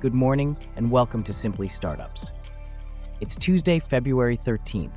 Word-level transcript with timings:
Good 0.00 0.14
morning, 0.14 0.56
and 0.76 0.92
welcome 0.92 1.24
to 1.24 1.32
Simply 1.32 1.66
Startups. 1.66 2.32
It's 3.20 3.34
Tuesday, 3.34 3.80
February 3.80 4.36
13th. 4.36 4.92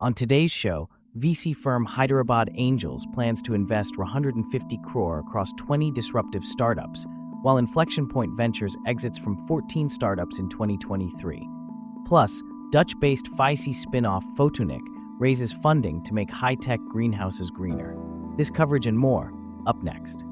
On 0.00 0.12
today's 0.12 0.52
show, 0.52 0.90
VC 1.18 1.56
firm 1.56 1.86
Hyderabad 1.86 2.50
Angels 2.56 3.06
plans 3.14 3.40
to 3.40 3.54
invest 3.54 3.96
150 3.96 4.78
crore 4.84 5.20
across 5.20 5.50
20 5.56 5.92
disruptive 5.92 6.44
startups, 6.44 7.06
while 7.40 7.56
Inflection 7.56 8.06
Point 8.06 8.36
Ventures 8.36 8.76
exits 8.86 9.16
from 9.16 9.38
14 9.46 9.88
startups 9.88 10.38
in 10.38 10.50
2023. 10.50 11.48
Plus, 12.06 12.42
Dutch-based 12.70 13.32
PHYSEE 13.32 13.74
spin-off 13.74 14.26
FOTONIQ 14.36 14.82
raises 15.18 15.54
funding 15.54 16.02
to 16.02 16.12
make 16.12 16.30
high-tech 16.30 16.80
greenhouses 16.90 17.50
greener. 17.50 17.96
This 18.36 18.50
coverage 18.50 18.86
and 18.86 18.98
more, 18.98 19.32
up 19.66 19.82
next. 19.82 20.26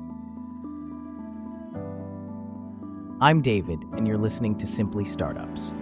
I'm 3.23 3.41
David, 3.41 3.85
and 3.93 4.05
you're 4.05 4.19
listening 4.19 4.59
to 4.59 4.67
Simply 4.67 5.05
Startups. 5.05 5.73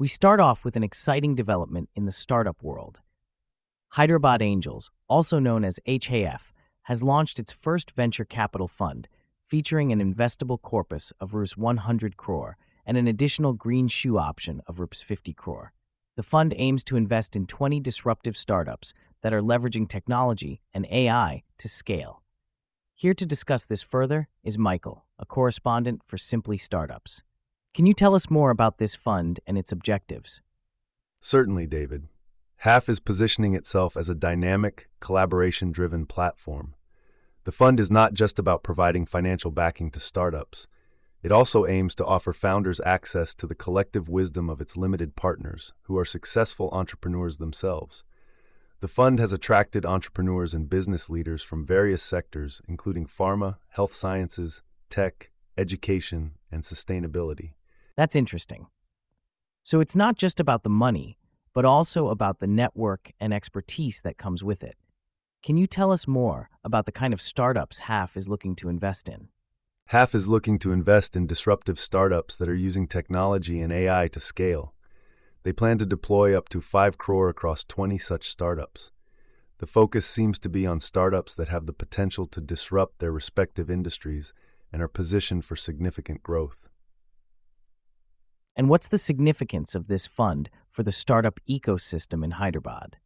We 0.00 0.08
start 0.08 0.40
off 0.40 0.64
with 0.64 0.74
an 0.74 0.82
exciting 0.82 1.36
development 1.36 1.90
in 1.94 2.06
the 2.06 2.10
startup 2.10 2.60
world. 2.60 2.98
Hyderabad 3.90 4.42
Angels, 4.42 4.90
also 5.08 5.38
known 5.38 5.64
as 5.64 5.78
HAF, 5.86 6.52
has 6.82 7.04
launched 7.04 7.38
its 7.38 7.52
first 7.52 7.92
venture 7.92 8.24
capital 8.24 8.66
fund, 8.66 9.06
featuring 9.44 9.92
an 9.92 10.00
investable 10.00 10.60
corpus 10.60 11.12
of 11.20 11.34
Rs 11.34 11.56
100 11.56 12.16
crore 12.16 12.56
and 12.84 12.96
an 12.96 13.06
additional 13.06 13.52
green 13.52 13.86
shoe 13.86 14.18
option 14.18 14.60
of 14.66 14.80
Rs 14.80 15.02
50 15.02 15.34
crore. 15.34 15.72
The 16.16 16.22
fund 16.22 16.52
aims 16.56 16.84
to 16.84 16.96
invest 16.96 17.36
in 17.36 17.46
20 17.46 17.80
disruptive 17.80 18.36
startups 18.36 18.92
that 19.22 19.32
are 19.32 19.40
leveraging 19.40 19.88
technology 19.88 20.60
and 20.74 20.86
AI 20.90 21.42
to 21.58 21.68
scale. 21.68 22.22
Here 22.94 23.14
to 23.14 23.24
discuss 23.24 23.64
this 23.64 23.82
further 23.82 24.28
is 24.42 24.58
Michael, 24.58 25.06
a 25.18 25.24
correspondent 25.24 26.02
for 26.04 26.18
Simply 26.18 26.56
Startups. 26.56 27.22
Can 27.72 27.86
you 27.86 27.94
tell 27.94 28.14
us 28.14 28.28
more 28.28 28.50
about 28.50 28.78
this 28.78 28.94
fund 28.94 29.40
and 29.46 29.56
its 29.56 29.72
objectives? 29.72 30.42
Certainly, 31.20 31.68
David. 31.68 32.08
HAF 32.56 32.88
is 32.88 33.00
positioning 33.00 33.54
itself 33.54 33.96
as 33.96 34.08
a 34.08 34.14
dynamic, 34.14 34.90
collaboration 35.00 35.72
driven 35.72 36.04
platform. 36.04 36.74
The 37.44 37.52
fund 37.52 37.80
is 37.80 37.90
not 37.90 38.12
just 38.12 38.38
about 38.38 38.62
providing 38.62 39.06
financial 39.06 39.50
backing 39.50 39.90
to 39.92 40.00
startups. 40.00 40.68
It 41.22 41.32
also 41.32 41.66
aims 41.66 41.94
to 41.96 42.04
offer 42.04 42.32
founders 42.32 42.80
access 42.84 43.34
to 43.34 43.46
the 43.46 43.54
collective 43.54 44.08
wisdom 44.08 44.48
of 44.48 44.60
its 44.60 44.76
limited 44.76 45.16
partners, 45.16 45.74
who 45.82 45.98
are 45.98 46.04
successful 46.04 46.70
entrepreneurs 46.72 47.36
themselves. 47.36 48.04
The 48.80 48.88
fund 48.88 49.18
has 49.18 49.32
attracted 49.32 49.84
entrepreneurs 49.84 50.54
and 50.54 50.70
business 50.70 51.10
leaders 51.10 51.42
from 51.42 51.66
various 51.66 52.02
sectors, 52.02 52.62
including 52.66 53.06
pharma, 53.06 53.56
health 53.68 53.92
sciences, 53.92 54.62
tech, 54.88 55.30
education, 55.58 56.32
and 56.50 56.62
sustainability. 56.62 57.52
That's 57.96 58.16
interesting. 58.16 58.68
So 59.62 59.80
it's 59.80 59.94
not 59.94 60.16
just 60.16 60.40
about 60.40 60.62
the 60.62 60.70
money, 60.70 61.18
but 61.52 61.66
also 61.66 62.08
about 62.08 62.38
the 62.38 62.46
network 62.46 63.12
and 63.20 63.34
expertise 63.34 64.00
that 64.00 64.16
comes 64.16 64.42
with 64.42 64.62
it. 64.62 64.76
Can 65.42 65.58
you 65.58 65.66
tell 65.66 65.92
us 65.92 66.06
more 66.06 66.48
about 66.64 66.86
the 66.86 66.92
kind 66.92 67.12
of 67.12 67.20
startups 67.20 67.80
HAF 67.80 68.16
is 68.16 68.30
looking 68.30 68.56
to 68.56 68.70
invest 68.70 69.08
in? 69.10 69.28
HAF 69.90 70.14
is 70.14 70.28
looking 70.28 70.60
to 70.60 70.70
invest 70.70 71.16
in 71.16 71.26
disruptive 71.26 71.76
startups 71.76 72.36
that 72.36 72.48
are 72.48 72.54
using 72.54 72.86
technology 72.86 73.60
and 73.60 73.72
AI 73.72 74.06
to 74.12 74.20
scale. 74.20 74.72
They 75.42 75.52
plan 75.52 75.78
to 75.78 75.84
deploy 75.84 76.38
up 76.38 76.48
to 76.50 76.60
5 76.60 76.96
crore 76.96 77.28
across 77.28 77.64
20 77.64 77.98
such 77.98 78.30
startups. 78.30 78.92
The 79.58 79.66
focus 79.66 80.06
seems 80.06 80.38
to 80.38 80.48
be 80.48 80.64
on 80.64 80.78
startups 80.78 81.34
that 81.34 81.48
have 81.48 81.66
the 81.66 81.72
potential 81.72 82.26
to 82.26 82.40
disrupt 82.40 83.00
their 83.00 83.10
respective 83.10 83.68
industries 83.68 84.32
and 84.72 84.80
are 84.80 84.86
positioned 84.86 85.44
for 85.44 85.56
significant 85.56 86.22
growth. 86.22 86.68
And 88.54 88.68
what's 88.68 88.86
the 88.86 88.96
significance 88.96 89.74
of 89.74 89.88
this 89.88 90.06
fund 90.06 90.50
for 90.68 90.84
the 90.84 90.92
startup 90.92 91.40
ecosystem 91.48 92.22
in 92.22 92.30
Hyderabad? 92.30 92.98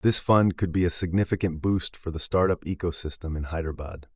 This 0.00 0.18
fund 0.18 0.56
could 0.56 0.72
be 0.72 0.86
a 0.86 0.90
significant 0.90 1.60
boost 1.60 1.94
for 1.94 2.10
the 2.10 2.18
startup 2.18 2.64
ecosystem 2.64 3.36
in 3.36 3.42
Hyderabad. 3.42 4.06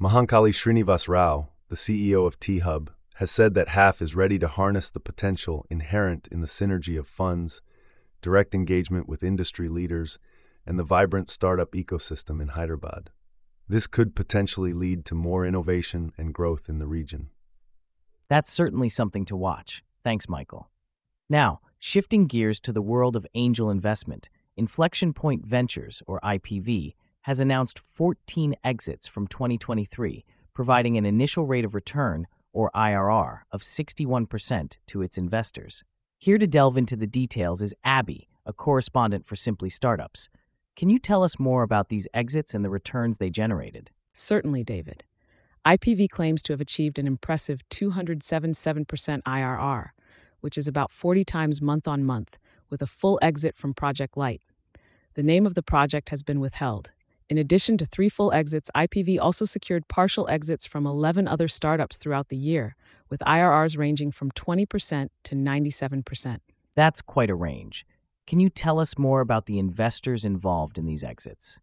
Mahankali 0.00 0.50
Srinivas 0.50 1.08
Rao, 1.08 1.50
the 1.68 1.76
CEO 1.76 2.26
of 2.26 2.40
T 2.40 2.60
Hub, 2.60 2.90
has 3.16 3.30
said 3.30 3.52
that 3.52 3.68
HAF 3.68 4.00
is 4.00 4.14
ready 4.14 4.38
to 4.38 4.48
harness 4.48 4.88
the 4.88 4.98
potential 4.98 5.66
inherent 5.68 6.26
in 6.32 6.40
the 6.40 6.46
synergy 6.46 6.98
of 6.98 7.06
funds, 7.06 7.60
direct 8.22 8.54
engagement 8.54 9.10
with 9.10 9.22
industry 9.22 9.68
leaders, 9.68 10.18
and 10.64 10.78
the 10.78 10.84
vibrant 10.84 11.28
startup 11.28 11.72
ecosystem 11.72 12.40
in 12.40 12.48
Hyderabad. 12.48 13.10
This 13.68 13.86
could 13.86 14.16
potentially 14.16 14.72
lead 14.72 15.04
to 15.04 15.14
more 15.14 15.44
innovation 15.44 16.12
and 16.16 16.32
growth 16.32 16.70
in 16.70 16.78
the 16.78 16.86
region. 16.86 17.28
That's 18.30 18.50
certainly 18.50 18.88
something 18.88 19.26
to 19.26 19.36
watch. 19.36 19.82
Thanks, 20.02 20.30
Michael. 20.30 20.70
Now, 21.28 21.60
shifting 21.78 22.26
gears 22.26 22.58
to 22.60 22.72
the 22.72 22.80
world 22.80 23.16
of 23.16 23.26
angel 23.34 23.68
investment, 23.68 24.30
Inflection 24.56 25.12
Point 25.12 25.44
Ventures, 25.44 26.02
or 26.06 26.20
IPV, 26.20 26.94
has 27.22 27.40
announced 27.40 27.78
14 27.78 28.54
exits 28.64 29.06
from 29.06 29.26
2023, 29.26 30.24
providing 30.54 30.96
an 30.96 31.06
initial 31.06 31.46
rate 31.46 31.64
of 31.64 31.74
return 31.74 32.26
or 32.52 32.70
IRR, 32.74 33.40
of 33.52 33.62
61% 33.62 34.78
to 34.86 35.02
its 35.02 35.18
investors. 35.18 35.84
Here 36.18 36.38
to 36.38 36.46
delve 36.46 36.76
into 36.76 36.96
the 36.96 37.06
details 37.06 37.62
is 37.62 37.74
Abby, 37.84 38.28
a 38.44 38.52
correspondent 38.52 39.24
for 39.26 39.36
Simply 39.36 39.68
Startups. 39.68 40.28
Can 40.76 40.90
you 40.90 40.98
tell 40.98 41.22
us 41.22 41.38
more 41.38 41.62
about 41.62 41.88
these 41.88 42.08
exits 42.14 42.54
and 42.54 42.64
the 42.64 42.70
returns 42.70 43.18
they 43.18 43.30
generated? 43.30 43.90
Certainly, 44.12 44.64
David. 44.64 45.04
IPV 45.66 46.08
claims 46.08 46.42
to 46.42 46.52
have 46.52 46.60
achieved 46.60 46.98
an 46.98 47.06
impressive 47.06 47.60
277% 47.68 49.22
IRR, 49.22 49.88
which 50.40 50.56
is 50.56 50.66
about 50.66 50.90
40 50.90 51.22
times 51.24 51.60
month 51.60 51.86
on 51.86 52.02
month, 52.02 52.38
with 52.70 52.80
a 52.80 52.86
full 52.86 53.18
exit 53.20 53.54
from 53.54 53.74
Project 53.74 54.16
Light. 54.16 54.42
The 55.14 55.22
name 55.22 55.44
of 55.44 55.54
the 55.54 55.62
project 55.62 56.08
has 56.08 56.22
been 56.22 56.40
withheld, 56.40 56.92
in 57.30 57.38
addition 57.38 57.78
to 57.78 57.86
three 57.86 58.08
full 58.08 58.32
exits, 58.32 58.72
IPV 58.74 59.18
also 59.20 59.44
secured 59.44 59.86
partial 59.86 60.28
exits 60.28 60.66
from 60.66 60.84
11 60.84 61.28
other 61.28 61.46
startups 61.46 61.96
throughout 61.96 62.28
the 62.28 62.36
year, 62.36 62.74
with 63.08 63.20
IRRs 63.20 63.78
ranging 63.78 64.10
from 64.10 64.32
20% 64.32 65.08
to 65.22 65.34
97%. 65.36 66.38
That's 66.74 67.00
quite 67.00 67.30
a 67.30 67.36
range. 67.36 67.86
Can 68.26 68.40
you 68.40 68.50
tell 68.50 68.80
us 68.80 68.98
more 68.98 69.20
about 69.20 69.46
the 69.46 69.60
investors 69.60 70.24
involved 70.24 70.76
in 70.76 70.86
these 70.86 71.04
exits? 71.04 71.60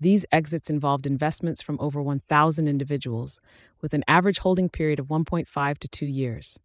These 0.00 0.26
exits 0.32 0.68
involved 0.68 1.06
investments 1.06 1.62
from 1.62 1.78
over 1.80 2.02
1,000 2.02 2.66
individuals, 2.66 3.38
with 3.80 3.94
an 3.94 4.02
average 4.08 4.40
holding 4.40 4.68
period 4.68 4.98
of 4.98 5.06
1.5 5.06 5.78
to 5.78 5.88
2 5.88 6.06
years. 6.06 6.58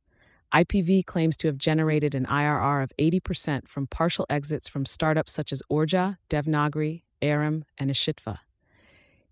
IPV 0.51 1.05
claims 1.05 1.37
to 1.37 1.47
have 1.47 1.59
generated 1.59 2.15
an 2.15 2.25
IRR 2.25 2.81
of 2.81 2.91
80% 2.97 3.67
from 3.67 3.85
partial 3.85 4.25
exits 4.27 4.67
from 4.67 4.87
startups 4.87 5.31
such 5.31 5.53
as 5.53 5.61
Orja, 5.71 6.17
Devnagari, 6.31 7.03
Aram, 7.21 7.65
and 7.77 7.89
Ashitva. 7.89 8.39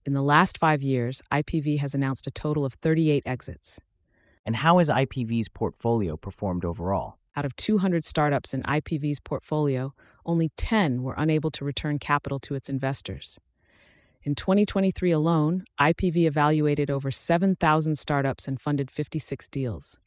In 0.06 0.14
the 0.14 0.22
last 0.22 0.58
five 0.58 0.81
years, 0.81 1.22
IPV 1.31 1.80
has 1.80 1.94
announced 1.94 2.28
a 2.28 2.31
total 2.31 2.64
of 2.64 2.74
38 2.75 3.24
exits. 3.25 3.80
And 4.46 4.56
how 4.56 4.78
has 4.78 4.90
IPV's 4.90 5.50
portfolio 5.50 6.16
performed 6.16 6.64
overall? 6.64 7.18
Out 7.36 7.46
of 7.46 7.56
200 7.56 8.06
startups 8.06 8.53
in 8.53 8.64
IPV's 8.64 9.20
portfolio, 9.20 9.94
only 10.26 10.50
10 10.58 11.03
were 11.03 11.14
unable 11.18 11.52
to 11.52 11.66
return 11.66 12.00
capital 12.00 12.40
to 12.40 12.56
its 12.56 12.70
investors. 12.70 13.38
In 14.24 14.34
2023 14.34 15.12
alone, 15.12 15.64
IPV 15.80 16.26
evaluated 16.26 16.90
over 16.90 17.12
7,000 17.12 17.97
startups 17.97 18.47
and 18.47 18.59
funded 18.59 18.90
56 18.90 19.47
deals. 19.50 20.00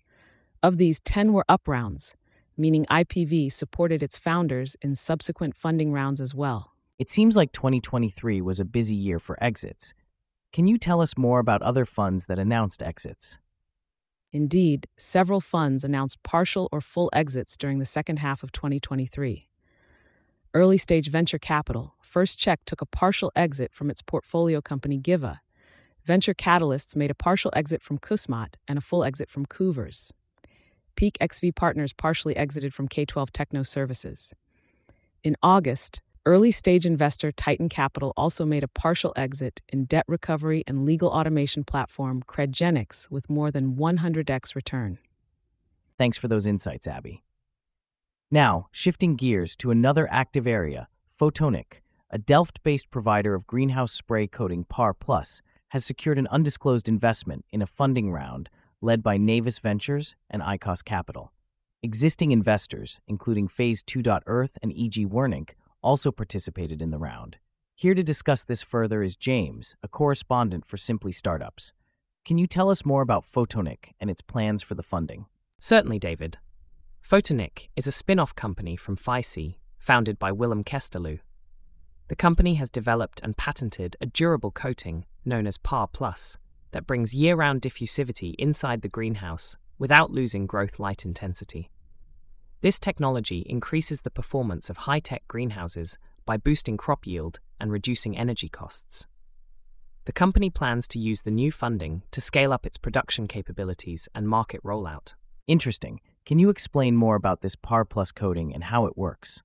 Of 0.63 0.77
these, 0.77 1.01
10 1.01 1.33
were 1.33 1.45
up 1.49 1.69
rounds, 1.69 2.17
meaning 2.57 2.85
IPV 2.87 3.53
supported 3.53 4.03
its 4.03 4.19
founders 4.19 4.77
in 4.83 4.95
subsequent 4.95 5.57
funding 5.57 5.93
rounds 5.93 6.21
as 6.21 6.34
well. 6.34 6.72
It 7.01 7.09
seems 7.09 7.35
like 7.35 7.53
2023 7.53 8.43
was 8.43 8.61
a 8.61 8.65
busy 8.67 8.95
year 8.95 9.19
for 9.19 9.43
exits. 9.43 9.95
Can 10.53 10.67
you 10.67 10.77
tell 10.77 11.01
us 11.01 11.17
more 11.17 11.39
about 11.39 11.63
other 11.63 11.87
funds 11.87 12.27
that 12.27 12.39
announced 12.39 12.83
exits? 12.83 13.39
Indeed, 14.33 14.87
several 14.99 15.41
funds 15.41 15.83
announced 15.83 16.23
partial 16.23 16.69
or 16.71 16.83
full 16.83 17.09
exits 17.15 17.57
during 17.57 17.79
the 17.79 17.87
second 17.87 18.19
half 18.19 18.43
of 18.43 18.53
2023. 18.53 19.49
Early 20.53 20.77
stage 20.77 21.09
venture 21.09 21.39
capital, 21.39 21.95
First 22.03 22.39
Cheque 22.39 22.67
took 22.67 22.83
a 22.83 22.87
partial 22.87 23.33
exit 23.35 23.73
from 23.73 23.89
its 23.89 24.03
portfolio 24.03 24.61
company 24.61 24.99
Giva. 24.99 25.41
Venture 26.05 26.35
Catalysts 26.35 26.95
made 26.95 27.11
a 27.11 27.15
partial 27.15 27.51
exit 27.57 27.83
from 27.83 27.97
Kusmat 27.97 28.57
and 28.69 28.77
a 28.77 28.83
full 28.83 29.05
exit 29.05 29.31
from 29.31 29.47
Coovers. 29.47 30.13
Peak 30.97 31.17
XV 31.25 31.55
Partners 31.57 31.95
partially 31.95 32.37
exited 32.37 32.75
from 32.75 32.89
K12 32.89 33.31
Techno 33.33 33.63
Services. 33.63 34.35
In 35.25 35.35
August, 35.43 36.03
Early 36.27 36.51
stage 36.51 36.84
investor 36.84 37.33
Titan 37.33 37.71
Capital 37.71 38.13
also 38.15 38.45
made 38.45 38.63
a 38.63 38.69
partial 38.69 39.15
exit 39.17 39.63
in 39.71 39.87
debt 39.87 40.05
recovery 40.07 40.63
and 40.67 40.84
legal 40.84 41.09
automation 41.09 41.65
platform 41.65 42.22
Credgenics 42.27 43.11
with 43.11 43.31
more 43.31 43.51
than 43.51 43.77
100x 43.77 44.55
return. 44.55 44.99
Thanks 45.97 46.19
for 46.19 46.28
those 46.28 46.47
insights, 46.47 46.87
Abby. 46.87 47.25
Now, 48.31 48.69
shifting 48.71 49.17
gears 49.17 49.57
to 49.57 49.71
another 49.71 50.07
active 50.11 50.47
area, 50.47 50.89
FOTONIQ, 51.19 51.81
a 52.11 52.19
Delft 52.19 52.63
based 52.63 52.91
provider 52.91 53.34
of 53.34 53.47
greenhouse 53.47 53.93
spray 53.93 54.27
coating 54.27 54.65
Par 54.65 54.93
Plus, 54.93 55.41
has 55.69 55.87
secured 55.87 56.19
an 56.19 56.27
undisclosed 56.27 56.87
investment 56.87 57.47
in 57.51 57.63
a 57.63 57.66
funding 57.66 58.13
round 58.13 58.51
led 58.83 59.03
by 59.03 59.16
Navus 59.16 59.59
Ventures 59.59 60.16
and 60.28 60.43
ICOS 60.43 60.84
Capital. 60.84 61.33
Existing 61.83 62.31
investors, 62.31 63.01
including 63.09 63.49
Phase 63.49 63.83
2. 63.83 64.03
Earth 64.27 64.59
and 64.63 64.71
E.G. 64.71 65.07
Wernick, 65.07 65.53
also 65.82 66.10
participated 66.10 66.82
in 66.82 66.91
the 66.91 66.98
round. 66.98 67.36
Here 67.74 67.94
to 67.94 68.03
discuss 68.03 68.44
this 68.44 68.62
further 68.62 69.03
is 69.03 69.16
James, 69.16 69.77
a 69.82 69.88
correspondent 69.88 70.66
for 70.66 70.77
Simply 70.77 71.12
Startups. 71.12 71.72
Can 72.24 72.36
you 72.36 72.47
tell 72.47 72.68
us 72.68 72.84
more 72.84 73.03
about 73.03 73.24
FOTONIQ 73.24 73.92
and 73.98 74.10
its 74.10 74.21
plans 74.21 74.62
for 74.62 74.74
the 74.74 74.82
funding? 74.82 75.27
Certainly, 75.59 75.98
David. 75.98 76.38
FOTONIQ 77.03 77.68
is 77.77 77.86
a 77.86 77.92
spin 77.92 78.18
off 78.18 78.34
company 78.34 78.77
from 78.77 78.97
PHYSEE, 78.97 79.56
founded 79.78 80.18
by 80.18 80.30
Willem 80.30 80.62
Kesteloo. 80.62 81.21
The 82.09 82.16
company 82.16 82.54
has 82.54 82.71
developed 82.71 83.21
and 83.22 83.36
patented 83.36 83.97
a 84.00 84.06
durable 84.06 84.50
coating 84.50 85.06
known 85.24 85.47
as 85.47 85.56
PAR 85.56 85.86
Plus 85.86 86.36
that 86.72 86.86
brings 86.86 87.15
year 87.15 87.36
round 87.36 87.62
diffusivity 87.62 88.34
inside 88.38 88.82
the 88.82 88.88
greenhouse 88.88 89.56
without 89.78 90.10
losing 90.10 90.47
growth 90.47 90.78
light 90.78 91.04
intensity. 91.04 91.71
This 92.62 92.78
technology 92.78 93.47
increases 93.47 94.03
the 94.03 94.10
performance 94.10 94.68
of 94.68 94.78
high 94.78 95.01
tech 95.01 95.27
greenhouses 95.28 95.97
by 96.27 96.36
boosting 96.36 96.77
crop 96.77 97.07
yield 97.07 97.41
and 97.59 97.72
reducing 97.72 98.18
energy 98.18 98.51
costs. 98.51 99.07
The 100.04 100.12
company 100.12 100.51
plans 100.51 100.86
to 100.89 100.98
use 100.98 101.22
the 101.22 101.30
new 101.30 101.51
funding 101.51 102.03
to 102.10 102.21
scale 102.21 102.53
up 102.53 102.66
its 102.66 102.77
production 102.77 103.28
capabilities 103.28 104.09
and 104.15 104.28
market 104.28 104.62
rollout. 104.62 105.15
Interesting. 105.47 106.01
Can 106.27 106.39
you 106.39 106.51
explain 106.51 106.97
more 106.97 107.16
about 107.16 107.41
this 107.41 107.57
PAR 107.57 107.86
Plus 107.86 108.12
coating 108.12 108.54
and 108.54 108.65
how 108.65 108.84
it 108.84 108.97
works? 108.97 109.42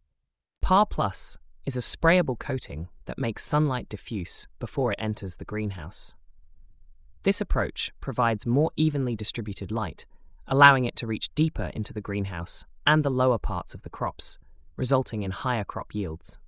PAR 0.61 0.85
Plus 0.85 1.37
is 1.65 1.77
a 1.77 1.79
sprayable 1.79 2.37
coating 2.37 2.89
that 3.05 3.17
makes 3.17 3.45
sunlight 3.45 3.87
diffuse 3.87 4.47
before 4.59 4.91
it 4.91 4.99
enters 4.99 5.37
the 5.37 5.45
greenhouse. 5.45 6.15
This 7.23 7.39
approach 7.39 7.91
provides 8.01 8.45
more 8.45 8.71
evenly 8.75 9.15
distributed 9.15 9.71
light, 9.71 10.05
allowing 10.47 10.85
it 10.85 10.95
to 10.97 11.07
reach 11.07 11.33
deeper 11.35 11.71
into 11.73 11.93
the 11.93 12.01
greenhouse 12.01 12.65
and 12.85 13.03
the 13.03 13.09
lower 13.09 13.37
parts 13.37 13.73
of 13.73 13.83
the 13.83 13.89
crops, 13.89 14.37
resulting 14.77 15.23
in 15.23 15.31
higher 15.31 15.63
crop 15.63 15.95
yields. 15.95 16.39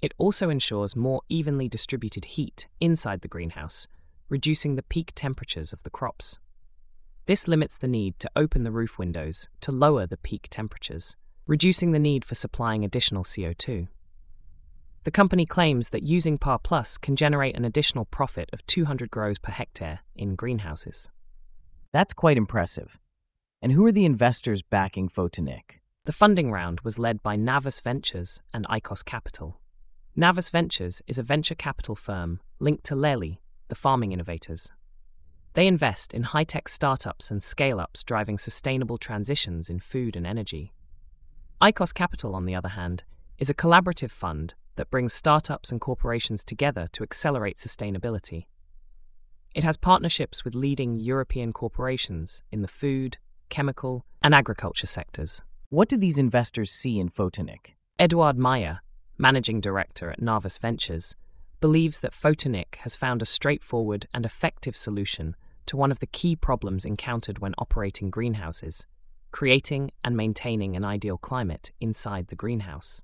It 0.00 0.14
also 0.18 0.48
ensures 0.48 0.94
more 0.94 1.22
evenly 1.28 1.68
distributed 1.68 2.24
heat 2.24 2.68
inside 2.80 3.22
the 3.22 3.28
greenhouse, 3.28 3.88
reducing 4.28 4.76
the 4.76 4.82
peak 4.82 5.12
temperatures 5.14 5.72
of 5.72 5.82
the 5.82 5.90
crops. 5.90 6.38
This 7.26 7.48
limits 7.48 7.76
the 7.76 7.88
need 7.88 8.18
to 8.20 8.30
open 8.36 8.62
the 8.62 8.70
roof 8.70 8.98
windows 8.98 9.48
to 9.60 9.72
lower 9.72 10.06
the 10.06 10.16
peak 10.16 10.46
temperatures, 10.50 11.16
reducing 11.46 11.92
the 11.92 11.98
need 11.98 12.24
for 12.24 12.34
supplying 12.34 12.84
additional 12.84 13.24
CO2. 13.24 13.88
The 15.04 15.10
company 15.10 15.46
claims 15.46 15.90
that 15.90 16.02
using 16.02 16.38
PAR 16.38 16.58
Plus 16.58 16.98
can 16.98 17.16
generate 17.16 17.56
an 17.56 17.64
additional 17.64 18.04
profit 18.04 18.50
of 18.52 18.66
200 18.66 19.10
grows 19.10 19.38
per 19.38 19.52
hectare 19.52 20.00
in 20.14 20.36
greenhouses. 20.36 21.10
That's 21.92 22.12
quite 22.12 22.36
impressive. 22.36 22.98
And 23.60 23.72
who 23.72 23.84
are 23.86 23.92
the 23.92 24.04
investors 24.04 24.62
backing 24.62 25.08
FOTONIQ? 25.08 25.80
The 26.04 26.12
funding 26.12 26.52
round 26.52 26.80
was 26.82 26.96
led 26.96 27.24
by 27.24 27.36
Navus 27.36 27.82
Ventures 27.82 28.40
and 28.54 28.64
ICOS 28.68 29.04
Capital. 29.04 29.60
Navus 30.16 30.48
Ventures 30.48 31.02
is 31.08 31.18
a 31.18 31.24
venture 31.24 31.56
capital 31.56 31.96
firm 31.96 32.40
linked 32.60 32.84
to 32.84 32.94
Lely, 32.94 33.40
the 33.66 33.74
farming 33.74 34.12
innovators. 34.12 34.70
They 35.54 35.66
invest 35.66 36.14
in 36.14 36.22
high 36.22 36.44
tech 36.44 36.68
startups 36.68 37.32
and 37.32 37.42
scale 37.42 37.80
ups 37.80 38.04
driving 38.04 38.38
sustainable 38.38 38.96
transitions 38.96 39.68
in 39.68 39.80
food 39.80 40.14
and 40.14 40.24
energy. 40.24 40.72
ICOS 41.60 41.92
Capital, 41.92 42.36
on 42.36 42.44
the 42.44 42.54
other 42.54 42.70
hand, 42.70 43.02
is 43.38 43.50
a 43.50 43.54
collaborative 43.54 44.12
fund 44.12 44.54
that 44.76 44.90
brings 44.90 45.12
startups 45.12 45.72
and 45.72 45.80
corporations 45.80 46.44
together 46.44 46.86
to 46.92 47.02
accelerate 47.02 47.56
sustainability. 47.56 48.46
It 49.52 49.64
has 49.64 49.76
partnerships 49.76 50.44
with 50.44 50.54
leading 50.54 51.00
European 51.00 51.52
corporations 51.52 52.42
in 52.52 52.62
the 52.62 52.68
food, 52.68 53.18
chemical, 53.48 54.04
and 54.22 54.34
agriculture 54.34 54.86
sectors. 54.86 55.42
What 55.70 55.88
do 55.88 55.96
these 55.96 56.18
investors 56.18 56.70
see 56.70 56.98
in 56.98 57.08
FOTONIQ? 57.08 57.74
Eduard 57.98 58.38
Meyer, 58.38 58.80
managing 59.16 59.60
director 59.60 60.10
at 60.10 60.20
Navus 60.20 60.60
Ventures, 60.60 61.14
believes 61.60 62.00
that 62.00 62.12
FOTONIQ 62.12 62.76
has 62.76 62.96
found 62.96 63.22
a 63.22 63.26
straightforward 63.26 64.06
and 64.14 64.24
effective 64.24 64.76
solution 64.76 65.36
to 65.66 65.76
one 65.76 65.90
of 65.90 66.00
the 66.00 66.06
key 66.06 66.36
problems 66.36 66.84
encountered 66.84 67.40
when 67.40 67.54
operating 67.58 68.10
greenhouses 68.10 68.86
creating 69.30 69.90
and 70.04 70.16
maintaining 70.16 70.76
an 70.76 70.84
ideal 70.84 71.18
climate 71.18 71.70
inside 71.80 72.28
the 72.28 72.36
greenhouse. 72.36 73.02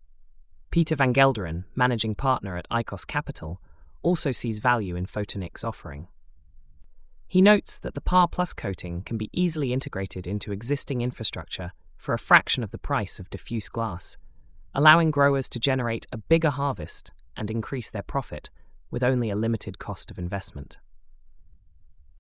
Peter 0.71 0.97
van 0.97 1.15
Gelderen, 1.15 1.65
managing 1.75 2.15
partner 2.15 2.57
at 2.57 2.69
ICOS 2.71 3.07
Capital, 3.07 3.61
also 4.03 4.33
sees 4.33 4.59
value 4.59 4.97
in 4.97 5.07
FOTONIQ's 5.07 5.65
offering. 5.65 6.09
He 7.27 7.43
notes 7.43 7.79
that 7.79 7.95
the 7.95 8.01
PAR 8.01 8.29
Plus 8.29 8.53
coating 8.53 9.03
can 9.03 9.19
be 9.19 9.31
easily 9.33 9.73
integrated 9.73 10.27
into 10.27 10.53
existing 10.53 11.01
infrastructure 11.01 11.73
for 11.97 12.15
a 12.15 12.19
fraction 12.19 12.63
of 12.63 12.71
the 12.71 12.79
price 12.79 13.19
of 13.19 13.31
diffuse 13.31 13.69
glass, 13.69 14.17
allowing 14.75 15.11
growers 15.11 15.49
to 15.49 15.59
generate 15.59 16.07
a 16.13 16.19
bigger 16.19 16.51
harvest 16.51 17.11
and 17.37 17.51
increase 17.51 17.91
their 17.91 18.03
profit 18.03 18.51
with 18.91 19.03
only 19.03 19.31
a 19.31 19.37
limited 19.37 19.79
cost 19.79 20.11
of 20.11 20.19
investment. 20.19 20.79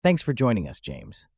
Thanks 0.03 0.23
for 0.23 0.33
joining 0.33 0.69
us, 0.69 0.81
James. 0.81 1.29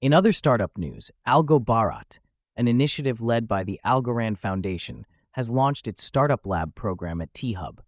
In 0.00 0.12
other 0.12 0.32
startup 0.32 0.76
news, 0.76 1.10
Algo 1.26 1.64
Bharat, 1.64 2.18
an 2.56 2.66
initiative 2.66 3.22
led 3.22 3.46
by 3.46 3.62
the 3.62 3.80
Algorand 3.86 4.38
Foundation, 4.38 5.06
has 5.32 5.50
launched 5.50 5.86
its 5.86 6.02
Startup 6.02 6.44
Lab 6.46 6.74
program 6.74 7.20
at 7.20 7.32
T 7.32 7.52
Hub. 7.52 7.80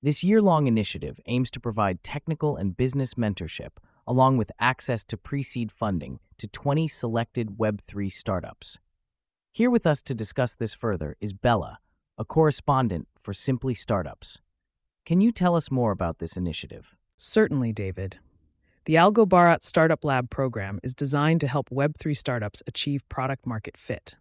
This 0.00 0.22
year 0.22 0.40
long 0.40 0.66
initiative 0.66 1.18
aims 1.26 1.50
to 1.50 1.60
provide 1.60 2.04
technical 2.04 2.56
and 2.56 2.76
business 2.76 3.14
mentorship, 3.14 3.72
along 4.08 4.38
with 4.38 4.50
access 4.58 5.04
to 5.04 5.18
pre 5.18 5.42
seed 5.42 5.70
funding 5.70 6.18
to 6.38 6.48
20 6.48 6.88
selected 6.88 7.58
Web3 7.58 8.10
startups. 8.10 8.78
Here 9.52 9.70
with 9.70 9.86
us 9.86 10.00
to 10.02 10.14
discuss 10.14 10.54
this 10.54 10.74
further 10.74 11.14
is 11.20 11.34
Bella, 11.34 11.78
a 12.16 12.24
correspondent 12.24 13.06
for 13.18 13.34
Simply 13.34 13.74
Startups. 13.74 14.40
Can 15.04 15.20
you 15.20 15.30
tell 15.30 15.54
us 15.54 15.70
more 15.70 15.92
about 15.92 16.18
this 16.18 16.36
initiative? 16.36 16.94
Certainly, 17.16 17.74
David. 17.74 18.18
The 18.86 18.94
Algo 18.94 19.28
Bharat 19.28 19.62
Startup 19.62 20.02
Lab 20.02 20.30
program 20.30 20.80
is 20.82 20.94
designed 20.94 21.42
to 21.42 21.48
help 21.48 21.68
Web3 21.68 22.16
startups 22.16 22.62
achieve 22.66 23.06
product 23.10 23.46
market 23.46 23.76
fit. 23.76 24.16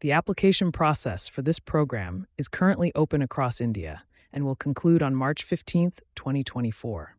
The 0.00 0.12
application 0.12 0.72
process 0.72 1.28
for 1.28 1.42
this 1.42 1.58
program 1.58 2.26
is 2.38 2.48
currently 2.48 2.92
open 2.94 3.20
across 3.20 3.60
India 3.60 4.04
and 4.32 4.46
will 4.46 4.56
conclude 4.56 5.02
on 5.02 5.14
March 5.14 5.44
15, 5.44 5.92
2024. 6.14 7.16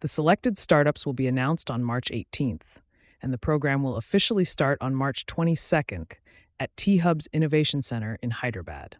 The 0.00 0.08
selected 0.08 0.58
startups 0.58 1.06
will 1.06 1.14
be 1.14 1.26
announced 1.26 1.70
on 1.70 1.82
March 1.82 2.10
18th, 2.10 2.82
and 3.22 3.32
the 3.32 3.38
program 3.38 3.82
will 3.82 3.96
officially 3.96 4.44
start 4.44 4.76
on 4.80 4.94
March 4.94 5.24
22nd 5.24 6.12
at 6.60 6.76
T 6.76 6.98
Hub's 6.98 7.28
Innovation 7.32 7.80
Center 7.80 8.18
in 8.22 8.30
Hyderabad. 8.30 8.96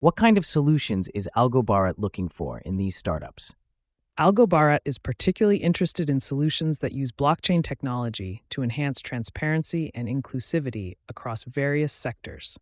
What 0.00 0.16
kind 0.16 0.36
of 0.36 0.44
solutions 0.44 1.08
is 1.14 1.28
Algo 1.34 1.64
Bharat 1.64 1.94
looking 1.96 2.28
for 2.28 2.58
in 2.58 2.76
these 2.76 2.96
startups? 2.96 3.54
Algo 4.18 4.46
Bharat 4.46 4.80
is 4.84 4.98
particularly 4.98 5.56
interested 5.56 6.10
in 6.10 6.20
solutions 6.20 6.80
that 6.80 6.92
use 6.92 7.10
blockchain 7.10 7.64
technology 7.64 8.44
to 8.50 8.62
enhance 8.62 9.00
transparency 9.00 9.90
and 9.94 10.06
inclusivity 10.06 10.96
across 11.08 11.44
various 11.44 11.92
sectors. 11.92 12.58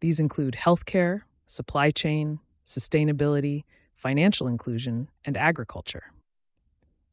These 0.00 0.18
include 0.18 0.54
healthcare, 0.54 1.22
supply 1.46 1.92
chain, 1.92 2.40
sustainability, 2.66 3.62
financial 3.94 4.48
inclusion, 4.48 5.08
and 5.24 5.36
agriculture. 5.36 6.12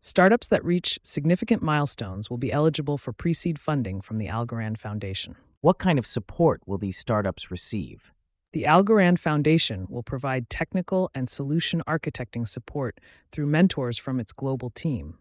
Startups 0.06 0.50
that 0.50 0.66
reach 0.66 1.00
significant 1.02 1.64
milestones 1.64 2.30
will 2.30 2.38
be 2.38 2.52
eligible 2.52 2.98
for 2.98 3.14
pre 3.14 3.32
seed 3.32 3.58
funding 3.58 4.02
from 4.02 4.18
the 4.18 4.28
Algorand 4.28 4.78
Foundation. 4.78 5.38
What 5.62 5.80
kind 5.80 5.98
of 5.98 6.06
support 6.06 6.60
will 6.66 6.78
these 6.78 6.98
startups 6.98 7.50
receive? 7.50 8.12
The 8.52 8.64
Algorand 8.64 9.18
Foundation 9.18 9.88
will 9.88 10.04
provide 10.04 10.50
technical 10.50 11.10
and 11.16 11.30
solution 11.30 11.82
architecting 11.88 12.46
support 12.46 13.00
through 13.32 13.46
mentors 13.46 13.98
from 13.98 14.20
its 14.20 14.34
global 14.34 14.70
team. 14.72 15.20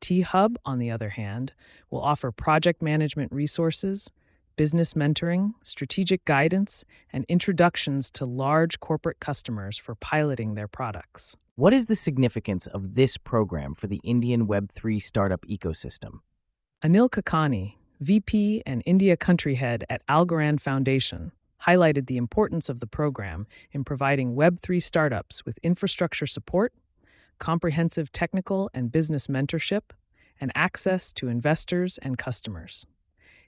T 0.00 0.22
Hub, 0.22 0.58
on 0.64 0.80
the 0.80 0.90
other 0.90 1.10
hand, 1.10 1.52
will 1.88 2.02
offer 2.02 2.32
project 2.32 2.82
management 2.82 3.30
resources, 3.30 4.10
business 4.56 4.94
mentoring, 4.94 5.52
strategic 5.62 6.24
guidance, 6.24 6.84
and 7.12 7.24
introductions 7.28 8.10
to 8.12 8.24
large 8.24 8.80
corporate 8.80 9.20
customers 9.20 9.78
for 9.78 9.94
piloting 9.94 10.54
their 10.54 10.68
products. 10.68 11.36
What 11.54 11.72
is 11.72 11.86
the 11.86 11.94
significance 11.94 12.66
of 12.66 12.94
this 12.94 13.16
program 13.16 13.74
for 13.74 13.86
the 13.86 14.00
Indian 14.02 14.46
Web3 14.46 15.00
startup 15.00 15.44
ecosystem? 15.46 16.20
Anil 16.82 17.08
Kakani, 17.08 17.76
VP 18.00 18.62
and 18.66 18.82
India 18.84 19.16
country 19.16 19.54
head 19.54 19.84
at 19.88 20.06
Algorand 20.06 20.60
Foundation, 20.60 21.32
highlighted 21.66 22.06
the 22.06 22.18
importance 22.18 22.68
of 22.68 22.80
the 22.80 22.86
program 22.86 23.46
in 23.72 23.84
providing 23.84 24.34
Web3 24.36 24.82
startups 24.82 25.44
with 25.46 25.58
infrastructure 25.62 26.26
support, 26.26 26.74
comprehensive 27.38 28.12
technical 28.12 28.70
and 28.74 28.92
business 28.92 29.26
mentorship, 29.26 29.92
and 30.40 30.52
access 30.54 31.12
to 31.14 31.28
investors 31.28 31.98
and 32.02 32.18
customers. 32.18 32.86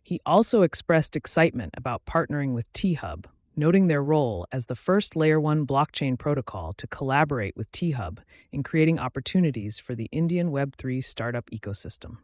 He 0.08 0.20
also 0.24 0.62
expressed 0.62 1.16
excitement 1.16 1.74
about 1.76 2.06
partnering 2.06 2.54
with 2.54 2.72
T 2.72 2.94
Hub, 2.94 3.28
noting 3.56 3.88
their 3.88 4.02
role 4.02 4.46
as 4.50 4.64
the 4.64 4.74
first 4.74 5.16
Layer 5.16 5.38
1 5.38 5.66
blockchain 5.66 6.18
protocol 6.18 6.72
to 6.78 6.86
collaborate 6.86 7.54
with 7.58 7.70
T 7.72 7.90
Hub 7.90 8.22
in 8.50 8.62
creating 8.62 8.98
opportunities 8.98 9.78
for 9.78 9.94
the 9.94 10.08
Indian 10.10 10.50
Web3 10.50 11.04
startup 11.04 11.50
ecosystem. 11.50 12.16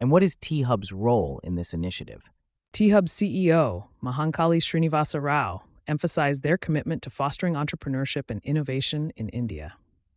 And 0.00 0.12
what 0.12 0.22
is 0.22 0.36
T 0.36 0.62
Hub's 0.62 0.92
role 0.92 1.40
in 1.42 1.56
this 1.56 1.74
initiative? 1.74 2.30
T 2.72 2.90
Hub 2.90 3.06
CEO 3.06 3.88
Mahankali 4.00 4.60
Srinivasa 4.60 5.20
Rao 5.20 5.64
emphasized 5.88 6.44
their 6.44 6.56
commitment 6.56 7.02
to 7.02 7.10
fostering 7.10 7.54
entrepreneurship 7.54 8.30
and 8.30 8.40
innovation 8.44 9.12
in 9.16 9.28
India. 9.30 9.74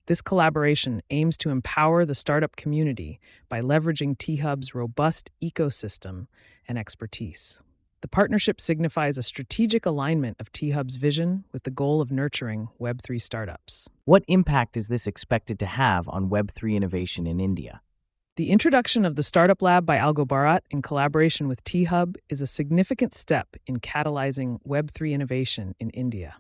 This 0.08 0.22
collaboration 0.22 1.02
aims 1.10 1.38
to 1.40 1.50
empower 1.50 2.06
the 2.06 2.16
startup 2.16 2.56
community 2.56 3.20
by 3.50 3.60
leveraging 3.60 4.18
T 4.18 4.38
Hub's 4.38 4.74
robust 4.74 5.32
ecosystem 5.44 6.28
and 6.66 6.78
expertise. 6.78 7.62
The 8.00 8.08
partnership 8.08 8.62
signifies 8.62 9.18
a 9.18 9.24
strategic 9.24 9.86
alignment 9.86 10.38
of 10.40 10.50
T 10.54 10.72
Hub's 10.72 10.96
vision 10.96 11.44
with 11.52 11.64
the 11.64 11.72
goal 11.72 12.00
of 12.00 12.10
nurturing 12.10 12.70
Web3 12.80 13.22
startups. 13.22 13.90
What 14.06 14.24
impact 14.30 14.78
is 14.78 14.88
this 14.88 15.08
expected 15.08 15.60
to 15.60 15.66
have 15.66 16.08
on 16.08 16.30
Web3 16.30 16.76
innovation 16.76 17.28
in 17.28 17.42
India? 17.42 17.82
The 18.38 18.50
introduction 18.50 19.04
of 19.04 19.16
the 19.16 19.24
Startup 19.24 19.62
Lab 19.62 19.86
by 19.86 19.98
Algo 19.98 20.26
Bharat 20.26 20.62
in 20.72 20.82
collaboration 20.82 21.50
with 21.50 21.62
T 21.66 21.84
Hub 21.84 22.16
is 22.30 22.42
a 22.42 22.48
significant 22.48 23.14
step 23.14 23.58
in 23.66 23.82
catalyzing 23.82 24.60
Web3 24.66 25.12
innovation 25.12 25.76
in 25.82 25.90
India. 25.90 26.38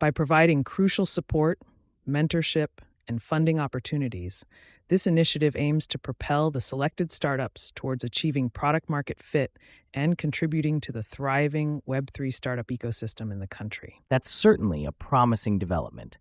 By 0.00 0.10
providing 0.10 0.64
crucial 0.64 1.06
support, 1.06 1.60
mentorship, 2.08 2.68
and 3.08 3.22
funding 3.22 3.58
opportunities, 3.58 4.44
this 4.88 5.06
initiative 5.06 5.56
aims 5.56 5.86
to 5.88 5.98
propel 5.98 6.50
the 6.50 6.60
selected 6.60 7.10
startups 7.10 7.72
towards 7.74 8.04
achieving 8.04 8.50
product 8.50 8.88
market 8.88 9.20
fit 9.22 9.58
and 9.92 10.18
contributing 10.18 10.80
to 10.80 10.92
the 10.92 11.02
thriving 11.02 11.82
Web3 11.88 12.32
startup 12.32 12.68
ecosystem 12.68 13.32
in 13.32 13.40
the 13.40 13.46
country. 13.46 14.02
That's 14.08 14.30
certainly 14.30 14.84
a 14.84 14.92
promising 14.92 15.58
development. 15.58 16.18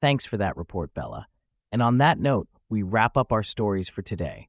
Thanks 0.00 0.24
for 0.24 0.36
that 0.36 0.56
report, 0.56 0.94
Bella. 0.94 1.26
And 1.72 1.82
on 1.82 1.98
that 1.98 2.18
note, 2.18 2.48
we 2.68 2.82
wrap 2.82 3.16
up 3.16 3.32
our 3.32 3.42
stories 3.42 3.88
for 3.88 4.02
today. 4.02 4.48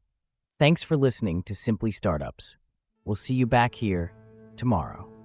Thanks 0.59 0.83
for 0.83 0.97
listening 0.97 1.43
to 1.43 1.55
Simply 1.55 1.91
Startups. 1.91 2.57
We'll 3.05 3.15
see 3.15 3.35
you 3.35 3.45
back 3.45 3.75
here 3.75 4.13
tomorrow. 4.55 5.16